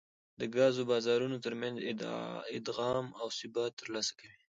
[0.39, 1.75] د ګازو بازارونو ترمنځ
[2.57, 4.35] ادغام او ثبات ترلاسه کوي